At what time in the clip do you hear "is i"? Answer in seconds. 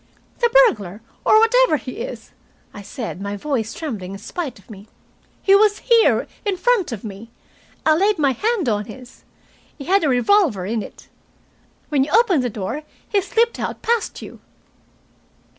1.97-2.81